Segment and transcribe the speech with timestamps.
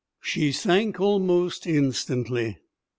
[0.19, 2.57] She sank almost instantaneously.